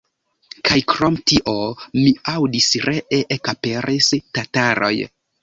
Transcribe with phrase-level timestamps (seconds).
[0.69, 1.53] Kaj krom tio,
[1.99, 4.93] mi aŭdis, ree ekaperis tataroj.